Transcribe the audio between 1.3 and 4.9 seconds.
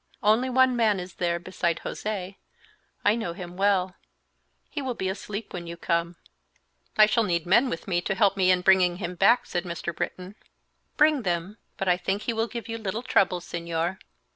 beside José; I know him well; he